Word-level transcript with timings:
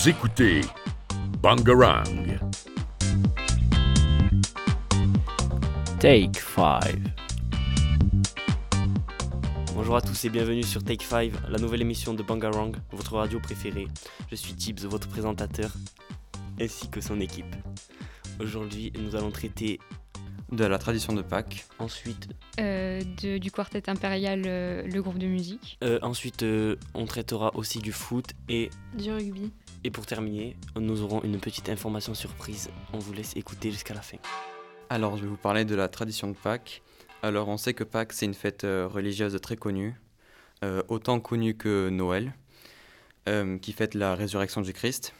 Vous 0.00 0.08
écoutez 0.08 0.60
Bangarang. 1.42 2.04
Take 5.98 6.38
5. 6.38 6.94
Bonjour 9.74 9.96
à 9.96 10.00
tous 10.00 10.24
et 10.24 10.28
bienvenue 10.30 10.62
sur 10.62 10.84
Take 10.84 11.04
5, 11.04 11.32
la 11.48 11.58
nouvelle 11.58 11.82
émission 11.82 12.14
de 12.14 12.22
Bangarang, 12.22 12.72
votre 12.92 13.16
radio 13.16 13.40
préférée. 13.40 13.88
Je 14.30 14.36
suis 14.36 14.54
Tibbs, 14.54 14.84
votre 14.86 15.08
présentateur, 15.08 15.72
ainsi 16.60 16.88
que 16.88 17.00
son 17.00 17.18
équipe. 17.20 17.56
Aujourd'hui, 18.40 18.92
nous 19.00 19.16
allons 19.16 19.30
traiter 19.32 19.80
de 20.52 20.64
la 20.64 20.78
tradition 20.78 21.12
de 21.12 21.22
Pâques. 21.22 21.66
ensuite, 21.80 22.28
Euh, 22.60 23.02
de- 23.22 23.38
du 23.38 23.50
quartet 23.50 23.88
impérial, 23.90 24.42
euh, 24.46 24.82
le 24.86 25.02
groupe 25.02 25.18
de 25.18 25.26
musique. 25.26 25.76
euh, 25.84 25.98
ensuite 26.02 26.42
euh, 26.42 26.76
on 26.94 27.04
traitera 27.06 27.54
aussi 27.56 27.78
du 27.80 27.92
foot 27.92 28.26
et, 28.48 28.70
Du 28.94 29.10
rugby. 29.12 29.52
Et 29.84 29.90
pour 29.90 30.06
terminer, 30.06 30.56
nous 30.76 31.02
aurons 31.02 31.22
une 31.22 31.38
petite 31.38 31.68
information 31.68 32.14
surprise. 32.14 32.70
On 32.92 32.98
vous 32.98 33.12
laisse 33.12 33.36
écouter 33.36 33.70
jusqu'à 33.70 33.94
la 33.94 34.02
fin. 34.02 34.18
Alors, 34.90 35.16
je 35.16 35.22
vais 35.22 35.28
vous 35.28 35.36
parler 35.36 35.64
de 35.64 35.74
la 35.74 35.88
tradition 35.88 36.28
de 36.28 36.36
Pâques. 36.36 36.82
Alors, 37.22 37.48
on 37.48 37.56
sait 37.56 37.74
que 37.74 37.84
Pâques, 37.84 38.12
c'est 38.12 38.26
une 38.26 38.34
fête 38.34 38.64
euh, 38.64 38.88
religieuse 38.88 39.38
très 39.40 39.56
connue, 39.56 39.94
euh, 40.64 40.82
autant 40.88 41.20
connue 41.20 41.54
que 41.54 41.88
Noël, 41.90 42.34
euh, 43.28 43.58
qui 43.58 43.72
fête 43.72 43.94
la 43.94 44.14
résurrection 44.14 44.62
du 44.62 44.72
Christ. 44.72 45.14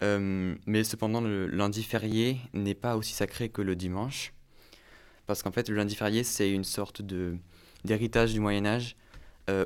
Mais 0.00 0.84
cependant, 0.84 1.20
le 1.20 1.48
lundi 1.48 1.82
férié 1.82 2.38
n'est 2.54 2.76
pas 2.76 2.96
aussi 2.96 3.12
sacré 3.12 3.48
que 3.48 3.62
le 3.62 3.74
dimanche, 3.74 4.32
parce 5.26 5.42
qu'en 5.42 5.50
fait, 5.50 5.68
le 5.68 5.74
lundi 5.74 5.96
férié, 5.96 6.22
c'est 6.22 6.50
une 6.50 6.62
sorte 6.62 7.02
d'héritage 7.84 8.32
du 8.32 8.38
Moyen 8.38 8.64
Âge, 8.64 8.94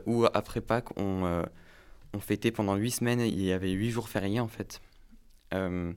où 0.06 0.24
après 0.33 0.62
Pâques, 0.62 0.98
on, 0.98 1.44
on 2.14 2.20
fêtait 2.20 2.50
pendant 2.50 2.77
huit 2.77 2.92
semaines, 2.92 3.20
il 3.20 3.42
y 3.42 3.52
avait 3.52 3.70
huit 3.70 3.91
jours 3.91 4.08
fériés 4.08 4.41
en 4.41 4.48
fait. 4.48 4.80
Euh, 5.55 5.92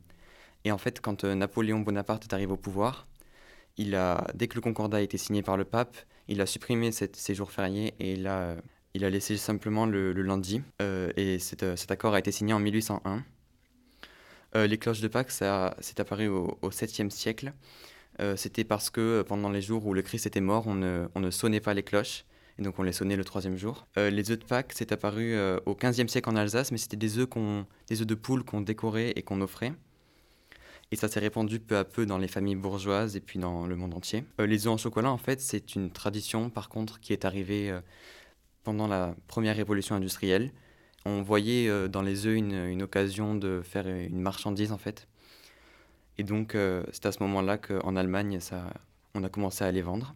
et 0.63 0.71
en 0.71 0.77
fait, 0.77 0.99
quand 0.99 1.23
euh, 1.23 1.35
Napoléon 1.35 1.79
Bonaparte 1.79 2.23
est 2.25 2.33
arrivé 2.33 2.51
au 2.51 2.57
pouvoir, 2.57 3.07
il 3.77 3.95
a, 3.95 4.27
dès 4.33 4.47
que 4.47 4.55
le 4.55 4.61
Concordat 4.61 4.97
a 4.97 5.01
été 5.01 5.17
signé 5.17 5.43
par 5.43 5.57
le 5.57 5.65
pape, 5.65 5.95
il 6.27 6.41
a 6.41 6.45
supprimé 6.45 6.91
ces 6.91 7.35
jours 7.35 7.51
fériés 7.51 7.93
et 7.99 8.13
il 8.13 8.25
a, 8.25 8.55
il 8.95 9.05
a 9.05 9.09
laissé 9.09 9.37
simplement 9.37 9.85
le, 9.85 10.11
lundi. 10.13 10.63
Euh, 10.81 11.11
et 11.17 11.37
cet, 11.39 11.91
accord 11.91 12.15
a 12.15 12.19
été 12.19 12.31
signé 12.31 12.53
en 12.53 12.59
1801. 12.59 13.23
Euh, 14.55 14.67
les 14.67 14.77
cloches 14.77 15.01
de 15.01 15.07
Pâques, 15.07 15.31
c'est 15.31 15.99
apparu 15.99 16.27
au, 16.27 16.57
au 16.61 16.69
7e 16.69 17.09
siècle. 17.09 17.53
C'était 18.37 18.63
parce 18.63 18.89
que 18.89 19.25
pendant 19.27 19.49
les 19.49 19.61
jours 19.61 19.85
où 19.85 19.93
le 19.93 20.01
Christ 20.01 20.25
était 20.25 20.39
mort, 20.39 20.67
on 20.67 20.73
ne 20.73 21.31
sonnait 21.31 21.59
pas 21.59 21.73
les 21.73 21.83
cloches. 21.83 22.23
Et 22.57 22.61
donc 22.61 22.79
on 22.79 22.83
les 22.83 22.93
sonnait 22.93 23.17
le 23.17 23.25
troisième 23.25 23.57
jour. 23.57 23.85
Euh, 23.97 24.09
les 24.09 24.31
œufs 24.31 24.39
de 24.39 24.45
Pâques, 24.45 24.71
c'est 24.73 24.91
apparu 24.91 25.33
euh, 25.33 25.59
au 25.65 25.73
15e 25.73 26.07
siècle 26.07 26.29
en 26.29 26.35
Alsace, 26.35 26.71
mais 26.71 26.77
c'était 26.77 26.97
des 26.97 27.17
œufs, 27.17 27.27
des 27.87 28.01
œufs 28.01 28.07
de 28.07 28.15
poule 28.15 28.43
qu'on 28.43 28.61
décorait 28.61 29.11
et 29.15 29.23
qu'on 29.23 29.41
offrait. 29.41 29.73
Et 30.91 30.95
ça 30.95 31.09
s'est 31.09 31.19
répandu 31.19 31.59
peu 31.59 31.77
à 31.77 31.83
peu 31.83 32.05
dans 32.05 32.17
les 32.17 32.27
familles 32.27 32.55
bourgeoises 32.55 33.15
et 33.15 33.19
puis 33.19 33.39
dans 33.39 33.65
le 33.65 33.75
monde 33.75 33.93
entier. 33.93 34.23
Euh, 34.39 34.45
les 34.45 34.67
œufs 34.67 34.73
en 34.73 34.77
chocolat, 34.77 35.11
en 35.11 35.17
fait, 35.17 35.41
c'est 35.41 35.75
une 35.75 35.91
tradition, 35.91 36.49
par 36.49 36.69
contre, 36.69 36.99
qui 36.99 37.11
est 37.11 37.25
arrivée 37.25 37.77
pendant 38.63 38.87
la 38.87 39.15
première 39.27 39.55
révolution 39.55 39.95
industrielle. 39.95 40.51
On 41.05 41.21
voyait 41.21 41.89
dans 41.89 42.01
les 42.01 42.25
œufs 42.25 42.35
une, 42.35 42.53
une 42.53 42.83
occasion 42.83 43.35
de 43.35 43.61
faire 43.63 43.87
une 43.87 44.21
marchandise, 44.21 44.71
en 44.71 44.77
fait. 44.77 45.07
Et 46.17 46.23
donc, 46.23 46.55
c'est 46.91 47.05
à 47.05 47.11
ce 47.11 47.21
moment-là 47.23 47.57
qu'en 47.57 47.95
Allemagne, 47.95 48.39
ça, 48.39 48.71
on 49.15 49.23
a 49.23 49.29
commencé 49.29 49.63
à 49.63 49.71
les 49.71 49.81
vendre. 49.81 50.15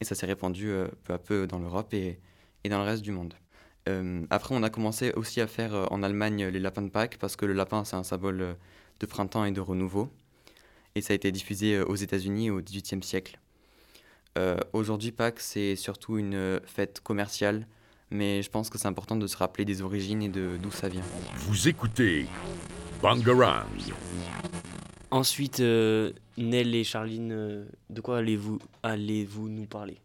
Et 0.00 0.04
ça 0.04 0.14
s'est 0.14 0.26
répandu 0.26 0.70
euh, 0.70 0.88
peu 1.04 1.12
à 1.12 1.18
peu 1.18 1.46
dans 1.46 1.58
l'Europe 1.58 1.92
et, 1.94 2.18
dans 2.68 2.78
le 2.78 2.84
reste 2.84 3.02
du 3.02 3.12
monde. 3.12 3.34
Euh, 3.88 4.24
après, 4.30 4.54
on 4.54 4.62
a 4.62 4.70
commencé 4.70 5.12
aussi 5.12 5.40
à 5.40 5.46
faire 5.46 5.74
euh, 5.74 5.86
en 5.90 6.02
Allemagne 6.02 6.46
les 6.46 6.58
lapins 6.58 6.82
de 6.82 6.88
Pâques, 6.88 7.18
parce 7.18 7.36
que 7.36 7.46
le 7.46 7.52
lapin, 7.52 7.84
c'est 7.84 7.96
un 7.96 8.02
symbole 8.02 8.56
de 9.00 9.06
printemps 9.06 9.44
et 9.44 9.52
de 9.52 9.60
renouveau. 9.60 10.10
Et 10.94 11.02
ça 11.02 11.12
a 11.12 11.16
été 11.16 11.30
diffusé 11.30 11.80
aux 11.80 11.94
États-Unis 11.94 12.50
au 12.50 12.60
XVIIIe 12.60 13.02
siècle. 13.02 13.38
Aujourd'hui, 14.72 15.12
Pâques, 15.12 15.38
c'est 15.38 15.76
surtout 15.76 16.18
une 16.18 16.60
fête 16.64 17.00
commerciale, 17.00 17.66
mais 18.10 18.42
je 18.42 18.50
pense 18.50 18.70
que 18.70 18.78
c'est 18.78 18.88
important 18.88 19.14
de 19.14 19.26
se 19.26 19.36
rappeler 19.36 19.64
des 19.64 19.82
origines 19.82 20.22
et 20.22 20.28
d'où 20.28 20.70
ça 20.72 20.88
vient. 20.88 21.02
Vous 21.36 21.68
écoutez 21.68 22.26
Bangarang. 23.00 23.66
Ensuite, 25.10 25.58
euh, 25.60 26.12
Nell 26.38 26.74
et 26.74 26.84
Charline, 26.84 27.32
euh, 27.32 27.64
de 27.90 28.00
quoi 28.00 28.18
allez-vous 28.18 28.58
allez-vous 28.82 29.48
nous 29.48 29.66
parler? 29.66 29.96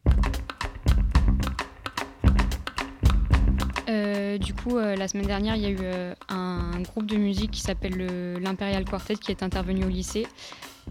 Euh, 3.87 4.39
du 4.39 4.53
coup, 4.55 4.77
euh, 4.77 4.95
la 4.95 5.07
semaine 5.07 5.27
dernière, 5.27 5.55
il 5.55 5.61
y 5.61 5.65
a 5.67 5.69
eu 5.69 6.13
un 6.29 6.81
groupe 6.81 7.05
de 7.05 7.17
musique 7.17 7.51
qui 7.51 7.61
s'appelle 7.61 7.93
le- 7.95 8.39
l'Imperial 8.39 8.83
Quartet 8.83 9.15
qui 9.15 9.31
est 9.31 9.43
intervenu 9.43 9.85
au 9.85 9.89
lycée. 9.89 10.25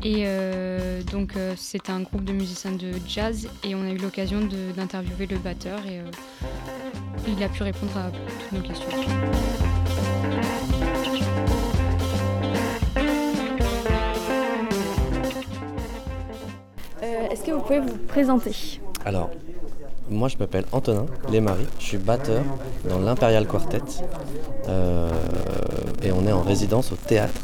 Et 0.03 0.24
donc, 1.12 1.34
c'est 1.56 1.88
un 1.88 2.00
groupe 2.00 2.24
de 2.24 2.32
musiciens 2.32 2.72
de 2.72 2.92
jazz 3.06 3.48
et 3.62 3.76
on 3.76 3.82
a 3.82 3.91
eu 3.91 3.97
l'occasion 3.98 4.41
d'interviewer 4.76 5.26
le 5.26 5.38
batteur 5.38 5.78
et 5.86 6.00
il 7.28 7.41
a 7.42 7.48
pu 7.48 7.62
répondre 7.62 7.97
à 7.97 8.10
toutes 8.10 8.53
nos 8.53 8.60
questions. 8.69 8.88
Est-ce 17.34 17.43
que 17.43 17.50
vous 17.50 17.62
pouvez 17.62 17.81
vous 17.81 17.97
présenter? 18.06 18.53
Alors, 19.05 19.28
moi 20.09 20.28
je 20.28 20.37
m'appelle 20.39 20.65
Antonin 20.71 21.06
Lesmarie, 21.33 21.67
je 21.81 21.84
suis 21.84 21.99
batteur 21.99 22.45
dans 22.89 23.00
l'Imperial 23.00 23.45
Quartet 23.49 23.81
euh, 24.69 25.11
et 26.00 26.12
on 26.12 26.25
est 26.28 26.33
en 26.33 26.43
résidence 26.43 26.93
au 26.93 26.95
théâtre 26.95 27.41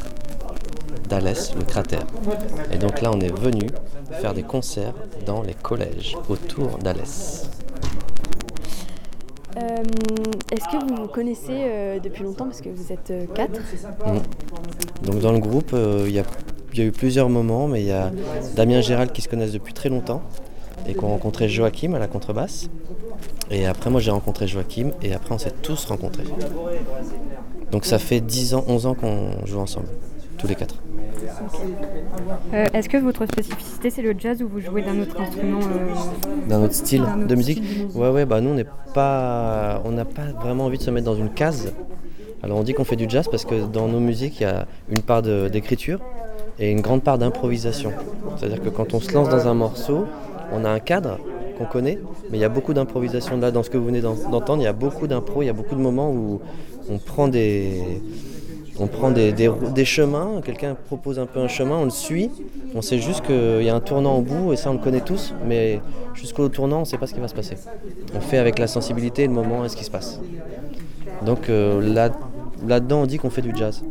d'Alès, 1.09 1.53
le 1.57 1.65
cratère. 1.65 2.07
Et 2.71 2.77
donc 2.77 3.01
là 3.01 3.11
on 3.13 3.19
est 3.19 3.37
venu 3.37 3.67
faire 4.21 4.33
des 4.33 4.43
concerts 4.43 4.93
dans 5.25 5.41
les 5.41 5.55
collèges 5.55 6.15
autour 6.29 6.77
d'Alès. 6.77 7.49
Euh, 9.57 9.83
Est-ce 10.53 10.65
que 10.71 10.85
vous 10.85 11.01
vous 11.01 11.07
connaissez 11.09 11.63
euh, 11.65 11.99
depuis 11.99 12.23
longtemps? 12.23 12.45
Parce 12.45 12.61
que 12.61 12.69
vous 12.69 12.93
êtes 12.93 13.11
euh, 13.11 13.25
quatre. 13.35 13.59
Donc 15.03 15.19
dans 15.19 15.33
le 15.33 15.39
groupe, 15.39 15.73
il 15.73 16.11
y, 16.11 16.19
a, 16.19 16.23
il 16.73 16.79
y 16.79 16.83
a 16.83 16.85
eu 16.85 16.91
plusieurs 16.91 17.29
moments, 17.29 17.67
mais 17.67 17.81
il 17.81 17.87
y 17.87 17.91
a 17.91 18.11
Damien 18.55 18.79
et 18.79 18.81
Gérald 18.81 19.11
qui 19.11 19.21
se 19.21 19.29
connaissent 19.29 19.51
depuis 19.51 19.73
très 19.73 19.89
longtemps 19.89 20.21
et 20.87 20.93
qui 20.93 21.03
ont 21.03 21.09
rencontré 21.09 21.49
Joachim 21.49 21.93
à 21.93 21.99
la 21.99 22.07
contrebasse. 22.07 22.69
Et 23.49 23.65
après 23.65 23.89
moi 23.89 23.99
j'ai 23.99 24.11
rencontré 24.11 24.47
Joachim 24.47 24.91
et 25.01 25.13
après 25.13 25.33
on 25.35 25.37
s'est 25.37 25.53
tous 25.61 25.85
rencontrés. 25.85 26.23
Donc 27.71 27.85
ça 27.85 27.99
fait 27.99 28.21
10 28.21 28.53
ans, 28.55 28.63
11 28.67 28.85
ans 28.85 28.93
qu'on 28.93 29.45
joue 29.45 29.59
ensemble, 29.59 29.87
tous 30.37 30.47
les 30.47 30.55
quatre. 30.55 30.75
Euh, 32.53 32.65
Est-ce 32.73 32.89
que 32.89 32.97
votre 32.97 33.25
spécificité 33.25 33.89
c'est 33.89 34.01
le 34.01 34.15
jazz 34.17 34.41
ou 34.41 34.47
vous 34.47 34.59
jouez 34.59 34.81
d'un 34.81 34.99
autre 34.99 35.19
instrument 35.19 35.59
D'un 36.47 36.63
autre 36.63 36.73
style 36.73 37.03
autre 37.03 37.27
de 37.27 37.35
musique 37.35 37.63
style. 37.63 37.87
Ouais 37.95 38.09
ouais 38.09 38.25
bah 38.25 38.41
nous 38.41 38.49
on 38.51 38.55
n'est 38.55 38.65
pas. 38.93 39.81
On 39.85 39.91
n'a 39.91 40.05
pas 40.05 40.31
vraiment 40.41 40.65
envie 40.65 40.77
de 40.77 40.83
se 40.83 40.91
mettre 40.91 41.05
dans 41.05 41.15
une 41.15 41.29
case. 41.29 41.73
Alors 42.43 42.57
on 42.57 42.63
dit 42.63 42.73
qu'on 42.73 42.85
fait 42.85 42.95
du 42.95 43.05
jazz 43.07 43.27
parce 43.29 43.45
que 43.45 43.65
dans 43.67 43.87
nos 43.87 43.99
musiques 43.99 44.39
il 44.39 44.43
y 44.43 44.45
a 44.47 44.65
une 44.89 45.01
part 45.01 45.21
d'écriture 45.21 45.99
et 46.61 46.71
une 46.71 46.79
grande 46.81 47.03
part 47.03 47.17
d'improvisation. 47.17 47.91
C'est-à-dire 48.37 48.61
que 48.61 48.69
quand 48.69 48.93
on 48.93 49.01
se 49.01 49.11
lance 49.11 49.27
dans 49.27 49.47
un 49.47 49.53
morceau, 49.53 50.05
on 50.53 50.63
a 50.63 50.69
un 50.69 50.79
cadre 50.79 51.17
qu'on 51.57 51.65
connaît, 51.65 51.99
mais 52.29 52.37
il 52.37 52.41
y 52.41 52.45
a 52.45 52.49
beaucoup 52.49 52.73
d'improvisation 52.73 53.37
là 53.37 53.51
dans 53.51 53.63
ce 53.63 53.69
que 53.69 53.77
vous 53.77 53.85
venez 53.85 53.99
d'en- 54.01 54.15
d'entendre, 54.29 54.61
il 54.61 54.65
y 54.65 54.67
a 54.67 54.73
beaucoup 54.73 55.07
d'impro, 55.07 55.41
il 55.41 55.47
y 55.47 55.49
a 55.49 55.53
beaucoup 55.53 55.75
de 55.75 55.81
moments 55.81 56.09
où 56.11 56.39
on 56.89 56.97
prend 56.97 57.27
des. 57.27 57.81
On 58.79 58.87
prend 58.87 59.11
des, 59.11 59.31
des 59.31 59.85
chemins, 59.85 60.41
quelqu'un 60.43 60.75
propose 60.87 61.19
un 61.19 61.27
peu 61.27 61.39
un 61.39 61.47
chemin, 61.49 61.75
on 61.77 61.83
le 61.83 61.91
suit, 61.91 62.31
on 62.73 62.81
sait 62.81 62.97
juste 62.97 63.21
qu'il 63.21 63.61
y 63.61 63.69
a 63.69 63.75
un 63.75 63.79
tournant 63.81 64.17
au 64.17 64.21
bout 64.21 64.53
et 64.53 64.55
ça 64.55 64.71
on 64.71 64.73
le 64.73 64.79
connaît 64.79 65.01
tous, 65.01 65.35
mais 65.45 65.81
jusqu'au 66.15 66.47
tournant 66.49 66.77
on 66.77 66.79
ne 66.79 66.85
sait 66.85 66.97
pas 66.97 67.05
ce 67.05 67.13
qui 67.13 67.19
va 67.19 67.27
se 67.27 67.35
passer. 67.35 67.57
On 68.15 68.21
fait 68.21 68.37
avec 68.39 68.57
la 68.57 68.65
sensibilité, 68.67 69.27
le 69.27 69.33
moment 69.33 69.65
et 69.65 69.69
ce 69.69 69.75
qui 69.75 69.83
se 69.83 69.91
passe. 69.91 70.19
Donc 71.25 71.49
euh, 71.49 71.79
là, 71.93 72.09
là-dedans 72.67 73.01
on 73.01 73.05
dit 73.05 73.17
qu'on 73.17 73.29
fait 73.29 73.43
du 73.43 73.53
jazz. 73.55 73.83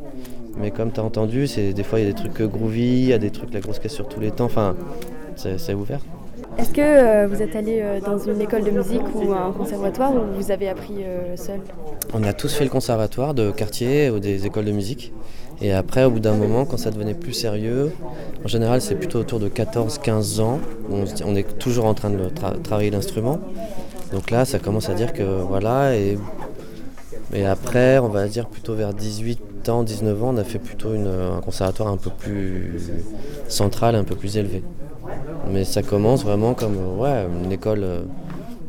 Mais 0.57 0.71
comme 0.71 0.93
tu 0.93 1.01
as 1.01 1.05
entendu, 1.05 1.47
des 1.47 1.83
fois 1.83 2.01
il 2.01 2.07
y 2.07 2.09
a 2.09 2.13
des 2.13 2.19
trucs 2.19 2.43
groovy, 2.43 2.81
il 2.81 3.07
y 3.07 3.13
a 3.13 3.19
des 3.19 3.31
trucs 3.31 3.53
la 3.53 3.61
grosse 3.61 3.79
caisse 3.79 3.95
sur 3.95 4.09
tous 4.09 4.21
les 4.21 4.31
temps, 4.31 4.45
enfin 4.45 4.75
c'est, 5.37 5.75
ouvert. 5.75 6.01
Est-ce 6.59 6.71
que 6.71 6.81
euh, 6.81 7.27
vous 7.27 7.41
êtes 7.41 7.57
allé 7.57 7.81
euh, 7.81 8.01
dans 8.01 8.19
une 8.19 8.41
école 8.41 8.65
de 8.65 8.71
musique 8.71 9.03
ou 9.15 9.33
un 9.33 9.53
conservatoire 9.53 10.13
ou 10.15 10.21
vous 10.37 10.51
avez 10.51 10.69
appris 10.69 11.05
euh, 11.05 11.37
seul? 11.37 11.61
On 12.13 12.23
a 12.25 12.33
tous 12.33 12.53
fait 12.53 12.65
le 12.65 12.71
conservatoire 12.71 13.33
de 13.33 13.51
quartier 13.51 14.11
ou 14.11 14.19
des 14.19 14.47
écoles 14.47 14.67
de 14.67 14.73
musique. 14.73 15.13
Et 15.63 15.73
après, 15.73 16.05
au 16.05 16.11
bout 16.11 16.21
d'un 16.21 16.35
moment, 16.35 16.65
quand 16.65 16.79
ça 16.79 16.91
devenait 16.91 17.15
plus 17.15 17.35
sérieux, 17.35 17.93
en 18.45 18.49
général, 18.49 18.81
c'est 18.81 18.95
plutôt 18.95 19.19
autour 19.19 19.41
de 19.41 19.49
14-15 19.49 20.41
ans, 20.41 20.59
on, 20.91 21.37
est 21.37 21.59
toujours 21.59 21.85
en 21.85 21.95
train 21.95 22.11
de 22.11 22.31
tra- 22.31 22.61
travailler 22.63 22.91
l'instrument. 22.91 23.39
Donc 24.13 24.31
là, 24.31 24.45
ça 24.45 24.59
commence 24.59 24.89
à 24.89 24.95
dire 24.95 25.13
que 25.13 25.23
voilà. 25.23 25.95
Et, 25.97 26.19
et 27.33 27.47
après, 27.47 27.99
on 27.99 28.09
va 28.09 28.27
dire 28.29 28.49
plutôt 28.49 28.75
vers 28.75 28.93
18 28.93 29.69
ans, 29.69 29.83
19 29.83 30.23
ans, 30.25 30.35
on 30.35 30.37
a 30.39 30.45
fait 30.45 30.59
plutôt 30.59 30.91
un 30.91 31.41
conservatoire 31.41 31.89
un 31.89 31.97
peu 31.97 32.11
plus 32.11 32.91
central, 33.49 33.95
un 33.95 34.05
peu 34.05 34.17
plus 34.17 34.37
élevé. 34.37 34.63
Mais 35.47 35.65
ça 35.65 35.83
commence 35.83 36.25
vraiment 36.25 36.55
comme 36.55 36.77
ouais, 36.99 37.27
une 37.45 37.53
école, 37.53 37.83
euh, 37.85 38.03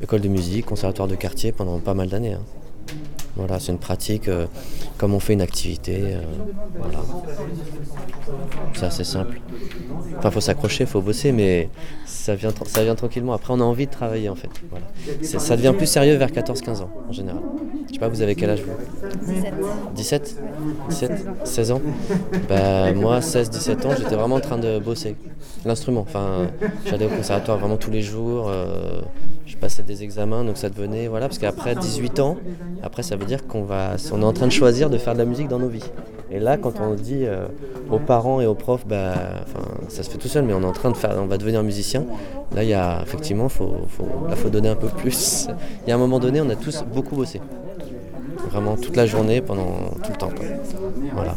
école 0.01 0.21
de 0.21 0.29
musique, 0.29 0.65
conservatoire 0.65 1.07
de 1.07 1.15
quartier 1.15 1.51
pendant 1.51 1.79
pas 1.79 1.93
mal 1.93 2.09
d'années. 2.09 2.33
hein. 2.33 2.41
Voilà, 3.35 3.59
c'est 3.59 3.71
une 3.71 3.77
pratique 3.77 4.27
euh, 4.27 4.45
comme 4.97 5.13
on 5.13 5.19
fait 5.19 5.33
une 5.33 5.41
activité. 5.41 6.01
euh, 6.03 6.21
voilà. 6.77 6.99
C'est 8.73 8.85
assez 8.85 9.03
simple. 9.03 9.39
Enfin, 10.17 10.31
faut 10.31 10.41
s'accrocher, 10.41 10.85
faut 10.85 11.01
bosser, 11.01 11.31
mais 11.31 11.69
ça 12.05 12.35
vient, 12.35 12.51
ça 12.67 12.83
vient 12.83 12.95
tranquillement. 12.95 13.33
Après, 13.33 13.53
on 13.53 13.59
a 13.59 13.63
envie 13.63 13.87
de 13.87 13.91
travailler 13.91 14.29
en 14.29 14.35
fait. 14.35 14.49
Voilà. 14.69 14.85
Ça 15.21 15.55
devient 15.55 15.73
plus 15.75 15.87
sérieux 15.87 16.15
vers 16.15 16.29
14-15 16.29 16.81
ans 16.81 16.89
en 17.09 17.11
général. 17.11 17.41
Je 17.87 17.93
sais 17.93 17.99
pas, 17.99 18.07
vous 18.09 18.21
avez 18.21 18.35
quel 18.35 18.49
âge 18.51 18.61
vous? 18.63 19.33
17 19.95 20.37
17 20.89 21.25
16 21.43 21.71
ans? 21.71 21.81
Bah, 22.49 22.93
Moi, 22.93 23.19
16-17 23.19 23.87
ans, 23.87 23.91
j'étais 23.97 24.15
vraiment 24.15 24.35
en 24.35 24.39
train 24.41 24.57
de 24.57 24.79
bosser. 24.79 25.15
L'instrument, 25.65 26.01
enfin, 26.01 26.47
j'allais 26.85 27.05
au 27.05 27.09
conservatoire 27.09 27.57
vraiment 27.57 27.77
tous 27.77 27.91
les 27.91 28.01
jours. 28.01 28.47
euh, 28.49 29.01
je 29.45 29.57
passais 29.57 29.83
des 29.83 30.01
examens, 30.03 30.45
donc 30.45 30.57
ça 30.57 30.69
devenait, 30.69 31.07
voilà, 31.07 31.27
parce 31.27 31.37
qu'après 31.37 31.75
18 31.75 32.19
ans, 32.21 32.37
après 32.83 33.03
veut 33.21 33.27
dire 33.27 33.47
qu'on 33.47 33.63
va, 33.63 33.95
on 34.11 34.21
est 34.21 34.25
en 34.25 34.33
train 34.33 34.47
de 34.47 34.51
choisir 34.51 34.89
de 34.89 34.97
faire 34.97 35.13
de 35.13 35.19
la 35.19 35.25
musique 35.25 35.47
dans 35.47 35.59
nos 35.59 35.69
vies. 35.69 35.89
Et 36.31 36.39
là, 36.39 36.57
quand 36.57 36.79
on 36.79 36.93
dit 36.93 37.25
euh, 37.25 37.47
aux 37.89 37.99
parents 37.99 38.39
et 38.41 38.45
aux 38.45 38.55
profs, 38.55 38.87
bah, 38.87 39.13
ça 39.89 40.01
se 40.03 40.09
fait 40.09 40.17
tout 40.17 40.27
seul, 40.27 40.43
mais 40.45 40.53
on 40.53 40.61
est 40.61 40.65
en 40.65 40.71
train 40.71 40.89
de 40.91 40.97
faire, 40.97 41.11
on 41.17 41.25
va 41.25 41.37
devenir 41.37 41.61
musicien. 41.61 42.05
Là, 42.55 42.63
il 42.63 42.69
y 42.69 42.73
a 42.73 43.01
effectivement, 43.03 43.49
faut, 43.49 43.75
faut, 43.89 44.07
là, 44.29 44.35
faut 44.35 44.49
donner 44.49 44.69
un 44.69 44.75
peu 44.75 44.87
plus. 44.87 45.47
Il 45.85 45.89
y 45.89 45.91
a 45.91 45.95
un 45.95 45.99
moment 45.99 46.19
donné, 46.19 46.41
on 46.41 46.49
a 46.49 46.55
tous 46.55 46.83
beaucoup 46.93 47.15
bossé. 47.15 47.41
Vraiment 48.49 48.75
toute 48.75 48.95
la 48.95 49.05
journée, 49.05 49.41
pendant 49.41 49.91
tout 50.03 50.11
le 50.11 50.17
temps. 50.17 50.29
quoi. 50.29 50.45
Voilà. 51.13 51.35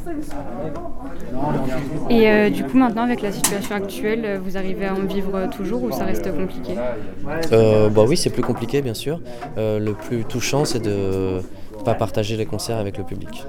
Et 2.11 2.29
euh, 2.29 2.51
du 2.51 2.65
coup, 2.65 2.77
maintenant, 2.77 3.03
avec 3.03 3.23
la 3.23 3.33
situation 3.33 3.75
actuelle, 3.75 4.23
euh, 4.25 4.39
vous 4.43 4.57
arrivez 4.57 4.87
à 4.87 4.95
en 4.95 5.05
vivre 5.05 5.49
toujours 5.57 5.83
ou 5.83 5.93
ça 5.93 6.05
reste 6.05 6.31
compliqué? 6.35 6.75
Euh, 7.53 7.89
bah 7.89 8.05
oui, 8.07 8.17
c'est 8.17 8.31
plus 8.31 8.43
compliqué, 8.43 8.83
bien 8.83 8.95
sûr. 8.95 9.21
Le 9.57 9.93
plus 9.93 10.25
touchant, 10.25 10.65
c'est 10.65 10.81
de 10.81 11.41
pas 11.85 11.95
partager 11.95 12.37
les 12.37 12.47
concerts 12.47 12.79
avec 12.79 12.99
le 12.99 13.05
public. 13.05 13.45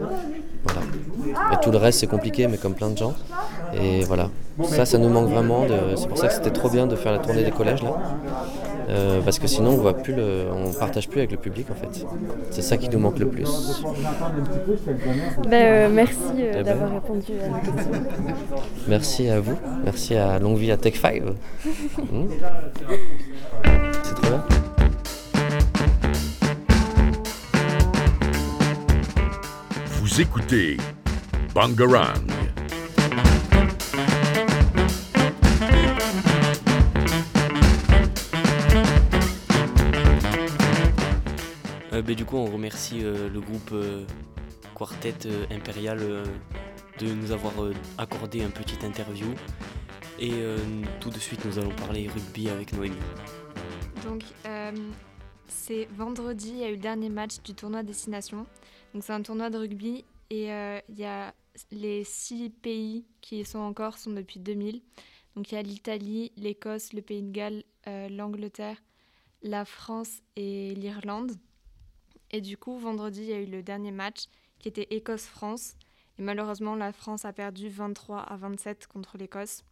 Voilà. 0.65 0.81
Et 1.53 1.57
tout 1.63 1.71
le 1.71 1.77
reste, 1.77 1.99
c'est 1.99 2.07
compliqué, 2.07 2.47
mais 2.47 2.57
comme 2.57 2.73
plein 2.73 2.89
de 2.89 2.97
gens. 2.97 3.13
Et 3.81 4.01
voilà. 4.03 4.29
Ça, 4.63 4.85
ça 4.85 4.97
nous 4.97 5.09
manque 5.09 5.29
vraiment. 5.29 5.65
de- 5.65 5.95
C'est 5.95 6.07
pour 6.07 6.17
ça 6.17 6.27
que 6.27 6.33
c'était 6.33 6.51
trop 6.51 6.69
bien 6.69 6.87
de 6.87 6.95
faire 6.95 7.11
la 7.11 7.19
tournée 7.19 7.43
des 7.43 7.51
collèges 7.51 7.83
là. 7.83 7.97
Euh, 8.87 9.19
parce 9.25 9.39
que 9.39 9.47
sinon, 9.47 9.71
on 9.71 9.77
voit 9.77 9.95
plus 9.97 10.13
le... 10.13 10.45
on 10.53 10.71
partage 10.71 11.09
plus 11.09 11.19
avec 11.19 11.31
le 11.31 11.37
public 11.37 11.65
en 11.71 11.73
fait. 11.75 12.05
C'est 12.51 12.61
ça 12.61 12.77
qui 12.77 12.87
nous 12.89 12.99
manque 12.99 13.17
le 13.17 13.27
plus. 13.27 13.49
Ben, 15.49 15.53
euh, 15.53 15.89
merci 15.91 16.17
euh, 16.39 16.53
ben. 16.53 16.63
d'avoir 16.63 16.91
répondu 16.91 17.31
à 17.43 17.47
nos 17.49 17.55
questions. 17.59 18.03
Merci 18.88 19.29
à 19.29 19.39
vous. 19.39 19.57
Merci 19.83 20.15
à 20.15 20.38
Longue 20.39 20.57
Vie 20.57 20.71
à 20.71 20.77
Tech 20.77 20.95
5. 21.01 21.21
Hmm. 22.11 22.27
Vous 30.15 30.21
écoutez 30.21 30.77
Bangarang. 31.53 32.13
Euh, 41.91 42.01
ben, 42.01 42.15
du 42.15 42.23
coup, 42.23 42.38
on 42.38 42.45
remercie 42.45 43.01
euh, 43.03 43.27
le 43.27 43.41
groupe 43.41 43.71
euh, 43.73 44.06
Quartet 44.73 45.15
euh, 45.25 45.45
Impérial 45.51 45.97
euh, 46.00 46.23
de 47.00 47.07
nous 47.07 47.33
avoir 47.33 47.62
euh, 47.62 47.73
accordé 47.97 48.41
un 48.41 48.51
petit 48.51 48.85
interview. 48.85 49.27
Et 50.17 50.31
euh, 50.35 50.57
tout 51.01 51.09
de 51.09 51.19
suite, 51.19 51.44
nous 51.44 51.59
allons 51.59 51.75
parler 51.75 52.07
rugby 52.07 52.47
avec 52.47 52.71
Noémie. 52.71 52.95
Donc, 54.06 54.23
euh, 54.45 54.71
c'est 55.50 55.89
vendredi, 55.94 56.51
il 56.51 56.59
y 56.59 56.63
a 56.63 56.69
eu 56.69 56.75
le 56.75 56.77
dernier 56.77 57.09
match 57.09 57.41
du 57.44 57.53
tournoi 57.53 57.83
Destination. 57.83 58.45
Donc, 58.95 59.03
c'est 59.03 59.12
un 59.12 59.21
tournoi 59.24 59.50
de 59.50 59.57
rugby 59.57 60.06
et 60.30 60.53
euh, 60.53 60.80
il 60.88 60.97
y 60.97 61.03
a 61.03 61.36
les 61.69 62.06
six 62.06 62.50
pays 62.50 63.03
qui 63.19 63.44
sont 63.44 63.59
encore 63.59 63.97
sont 63.97 64.12
depuis 64.12 64.39
2000. 64.39 64.81
Donc, 65.36 65.51
il 65.51 65.56
y 65.56 65.57
a 65.57 65.62
l'Italie, 65.62 66.31
l'Écosse, 66.38 66.94
le 66.94 67.01
Pays 67.01 67.21
de 67.21 67.30
Galles, 67.30 67.65
euh, 67.88 68.07
l'Angleterre, 68.07 68.81
la 69.44 69.65
France 69.65 70.21
et 70.38 70.74
l'Irlande. 70.75 71.33
Et 72.31 72.39
du 72.39 72.56
coup, 72.56 72.80
vendredi, 72.80 73.24
il 73.24 73.27
y 73.27 73.33
a 73.33 73.42
eu 73.42 73.45
le 73.45 73.62
dernier 73.62 73.92
match 73.92 74.27
qui 74.59 74.69
était 74.69 74.88
Écosse-France. 74.92 75.75
Et 76.18 76.21
malheureusement, 76.21 76.75
la 76.75 76.94
France 76.94 77.25
a 77.25 77.33
perdu 77.33 77.68
23 77.68 78.19
à 78.19 78.38
27 78.38 78.88
contre 78.88 79.18
l'Écosse. 79.18 79.65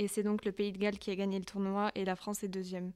Et 0.00 0.08
c'est 0.08 0.24
donc 0.24 0.44
le 0.44 0.50
Pays 0.50 0.72
de 0.72 0.78
Galles 0.78 0.98
qui 0.98 1.12
a 1.12 1.14
gagné 1.14 1.38
le 1.38 1.44
tournoi 1.44 1.92
et 1.94 2.04
la 2.04 2.16
France 2.16 2.42
est 2.42 2.48
deuxième. 2.48 2.90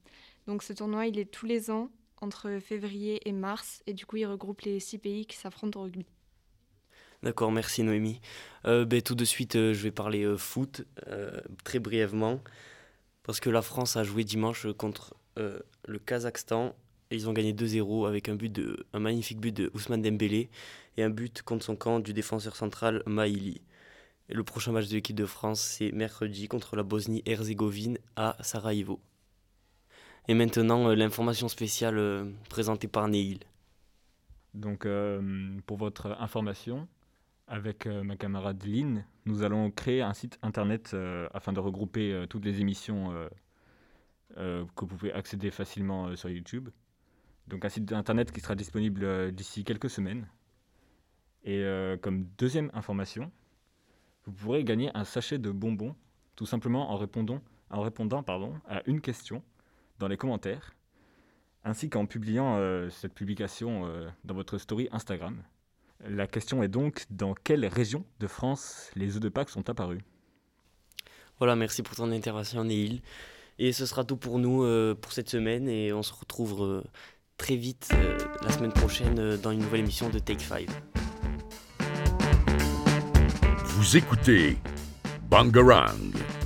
Donc 0.47 0.63
ce 0.63 0.73
tournoi, 0.73 1.07
il 1.07 1.17
est 1.17 1.31
tous 1.31 1.45
les 1.45 1.71
ans 1.71 1.89
entre 2.21 2.59
février 2.59 3.27
et 3.27 3.31
mars 3.31 3.83
et 3.87 3.93
du 3.93 4.05
coup, 4.05 4.17
il 4.17 4.25
regroupe 4.25 4.61
les 4.61 4.79
six 4.79 4.97
pays 4.97 5.25
qui 5.25 5.37
s'affrontent 5.37 5.79
au 5.79 5.83
rugby. 5.83 6.05
D'accord, 7.23 7.51
merci 7.51 7.83
Noémie. 7.83 8.19
Euh, 8.65 8.83
ben, 8.83 9.01
tout 9.01 9.13
de 9.13 9.25
suite, 9.25 9.55
euh, 9.55 9.73
je 9.73 9.83
vais 9.83 9.91
parler 9.91 10.23
euh, 10.23 10.37
foot 10.37 10.83
très 11.63 11.79
brièvement. 11.79 12.39
Parce 13.23 13.39
que 13.39 13.51
la 13.51 13.61
France 13.61 13.95
a 13.97 14.03
joué 14.03 14.23
dimanche 14.23 14.65
contre 14.77 15.15
le 15.37 15.99
Kazakhstan. 15.99 16.75
Et 17.11 17.15
ils 17.15 17.29
ont 17.29 17.33
gagné 17.33 17.53
2-0 17.53 18.07
avec 18.07 18.29
un, 18.29 18.35
but 18.35 18.51
de, 18.51 18.85
un 18.93 18.99
magnifique 18.99 19.39
but 19.39 19.51
de 19.51 19.69
Ousmane 19.73 20.01
Dembélé 20.01 20.49
et 20.97 21.03
un 21.03 21.09
but 21.09 21.41
contre 21.43 21.65
son 21.65 21.75
camp 21.75 21.99
du 21.99 22.13
défenseur 22.13 22.55
central 22.55 23.03
Maïli. 23.05 23.61
Et 24.29 24.33
le 24.33 24.43
prochain 24.43 24.71
match 24.71 24.87
de 24.87 24.93
l'équipe 24.95 25.15
de 25.15 25.25
France, 25.25 25.59
c'est 25.59 25.91
mercredi 25.91 26.47
contre 26.47 26.75
la 26.75 26.83
Bosnie-Herzégovine 26.83 27.97
à 28.15 28.37
Sarajevo. 28.39 28.99
Et 30.27 30.33
maintenant, 30.33 30.87
euh, 30.89 30.95
l'information 30.95 31.47
spéciale 31.47 31.97
euh, 31.97 32.31
présentée 32.49 32.87
par 32.87 33.07
Neil. 33.07 33.39
Donc, 34.53 34.85
euh, 34.85 35.57
pour 35.65 35.77
votre 35.77 36.11
information, 36.19 36.87
avec 37.47 37.85
ma 37.85 38.15
camarade 38.15 38.63
Lynn, 38.63 39.05
nous 39.25 39.43
allons 39.43 39.71
créer 39.71 40.01
un 40.01 40.13
site 40.13 40.39
internet 40.41 40.95
afin 41.33 41.51
de 41.51 41.59
regrouper 41.59 42.25
toutes 42.29 42.45
les 42.45 42.61
émissions 42.61 43.13
que 44.37 44.65
vous 44.79 44.87
pouvez 44.87 45.11
accéder 45.11 45.51
facilement 45.51 46.15
sur 46.15 46.29
YouTube. 46.29 46.69
Donc, 47.47 47.65
un 47.65 47.69
site 47.69 47.91
internet 47.91 48.31
qui 48.31 48.39
sera 48.39 48.55
disponible 48.55 49.33
d'ici 49.33 49.65
quelques 49.65 49.89
semaines. 49.89 50.29
Et 51.43 51.61
comme 52.01 52.23
deuxième 52.37 52.71
information, 52.73 53.29
vous 54.25 54.31
pourrez 54.31 54.63
gagner 54.63 54.89
un 54.93 55.03
sachet 55.03 55.37
de 55.37 55.51
bonbons 55.51 55.93
tout 56.37 56.45
simplement 56.45 56.89
en 56.91 56.95
répondant, 56.95 57.41
en 57.69 57.81
répondant 57.81 58.23
pardon, 58.23 58.53
à 58.69 58.81
une 58.85 59.01
question 59.01 59.43
dans 60.01 60.09
les 60.09 60.17
commentaires 60.17 60.75
ainsi 61.63 61.89
qu'en 61.89 62.07
publiant 62.07 62.57
euh, 62.57 62.89
cette 62.89 63.13
publication 63.13 63.85
euh, 63.85 64.09
dans 64.25 64.33
votre 64.33 64.57
story 64.57 64.89
Instagram. 64.91 65.37
La 66.09 66.25
question 66.25 66.63
est 66.63 66.67
donc 66.67 67.05
dans 67.11 67.35
quelle 67.35 67.65
région 67.67 68.03
de 68.19 68.25
France 68.25 68.89
les 68.95 69.15
œufs 69.15 69.21
de 69.21 69.29
Pâques 69.29 69.51
sont 69.51 69.69
apparus? 69.69 70.01
Voilà, 71.37 71.55
merci 71.55 71.83
pour 71.83 71.95
ton 71.95 72.11
intervention, 72.11 72.63
Neil. 72.63 73.01
Et 73.59 73.73
ce 73.73 73.85
sera 73.85 74.03
tout 74.03 74.17
pour 74.17 74.39
nous 74.39 74.63
euh, 74.63 74.95
pour 74.95 75.11
cette 75.11 75.29
semaine 75.29 75.69
et 75.69 75.93
on 75.93 76.01
se 76.01 76.13
retrouve 76.13 76.63
euh, 76.63 76.81
très 77.37 77.55
vite 77.55 77.89
euh, 77.93 78.17
la 78.43 78.51
semaine 78.51 78.73
prochaine 78.73 79.19
euh, 79.19 79.37
dans 79.37 79.51
une 79.51 79.59
nouvelle 79.59 79.81
émission 79.81 80.09
de 80.09 80.17
Take 80.17 80.43
5. 80.43 80.67
Vous 83.65 83.97
écoutez 83.97 84.57
Bangarang. 85.29 86.40